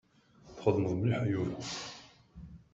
Txedmeḍ 0.55 0.93
mliḥ 0.95 1.19
a 1.23 1.27
Yuba. 1.31 1.57